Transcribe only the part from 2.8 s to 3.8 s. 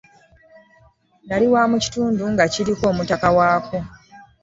omutaka waakwo.